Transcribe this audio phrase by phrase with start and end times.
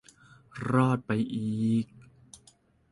[0.71, 1.85] รอดไปอีก